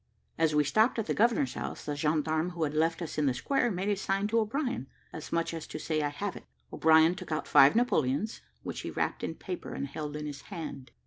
[0.35, 3.35] As we stopped at the governor's house, the gendarme who had left us in the
[3.35, 6.45] square, made a sign to O'Brien, as much as to say, I have it.
[6.73, 10.89] O'Brien took out five Napoleons, which he wrapped in paper and held in his hand.